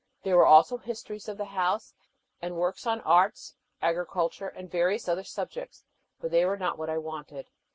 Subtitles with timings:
[0.23, 1.93] There were also histories of the house,
[2.41, 3.53] and works on arts,
[3.83, 5.83] agriculture, and various other subjects,
[6.19, 7.51] but they were not what I wanted.